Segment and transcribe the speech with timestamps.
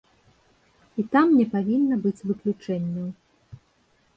[1.03, 3.07] І там не павінна быць выключэнняў.